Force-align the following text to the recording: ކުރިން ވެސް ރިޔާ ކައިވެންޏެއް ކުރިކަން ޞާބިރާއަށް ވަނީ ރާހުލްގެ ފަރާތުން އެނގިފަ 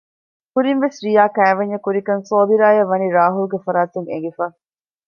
ކުރިން 0.53 0.81
ވެސް 0.83 0.97
ރިޔާ 1.05 1.23
ކައިވެންޏެއް 1.35 1.85
ކުރިކަން 1.85 2.23
ޞާބިރާއަށް 2.29 2.89
ވަނީ 2.91 3.07
ރާހުލްގެ 3.17 3.59
ފަރާތުން 3.65 4.07
އެނގިފަ 4.09 4.45